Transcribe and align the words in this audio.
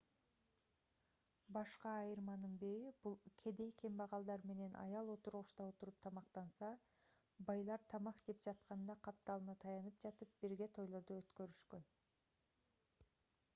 башка 1.57 1.89
айырманын 1.97 2.53
бири 2.63 2.93
бул 3.07 3.17
кедей-кембагалдар 3.41 4.45
менен 4.51 4.79
аял 4.85 5.11
отургучта 5.15 5.67
отуруп 5.73 5.99
тамактанса 6.07 6.69
байлар 7.51 7.83
тамак 7.93 8.21
жеп 8.29 8.39
жатканда 8.49 8.97
капталына 9.09 9.55
таянып 9.65 9.99
жатып 10.07 10.33
бирге 10.45 10.69
тойлорду 10.79 11.19
өткөрүшкөн 11.25 11.85